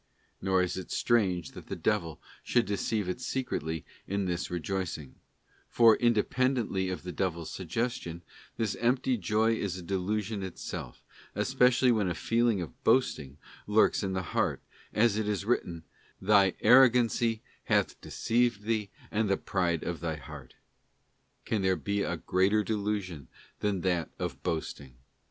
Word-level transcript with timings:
Nor 0.41 0.63
is 0.63 0.77
it 0.77 0.89
strange 0.89 1.51
that 1.51 1.67
the 1.67 1.75
devil 1.75 2.19
should 2.41 2.65
deceive 2.65 3.07
it 3.07 3.21
secretly 3.21 3.85
in 4.07 4.25
this 4.25 4.49
rejoicing; 4.49 5.13
for, 5.69 5.95
inde 5.97 6.15
pendently 6.27 6.91
of 6.91 7.03
the 7.03 7.11
devil's 7.11 7.51
suggestion, 7.51 8.23
this 8.57 8.73
empty 8.77 9.15
joy 9.15 9.53
is 9.53 9.77
a 9.77 9.83
delusion 9.83 10.41
itself, 10.41 11.03
especially 11.35 11.91
when 11.91 12.09
a 12.09 12.15
feeling 12.15 12.61
of 12.61 12.83
boasting 12.83 13.37
lurks 13.67 14.01
in 14.01 14.13
the 14.13 14.23
heart, 14.33 14.63
as 14.91 15.17
it 15.17 15.27
is 15.27 15.45
written, 15.45 15.83
'Thy 16.19 16.55
arrogancy 16.61 17.43
hath 17.65 18.01
deceived 18.01 18.63
thee 18.63 18.89
and 19.11 19.29
the 19.29 19.37
pride 19.37 19.83
of 19.83 19.99
thy 19.99 20.15
heart.'t 20.15 20.55
Can 21.45 21.61
there 21.61 21.75
be 21.75 22.01
a 22.01 22.17
greater 22.17 22.63
delusion 22.63 23.27
than 23.59 23.81
that 23.81 24.09
of 24.17 24.41
boasting? 24.41 24.95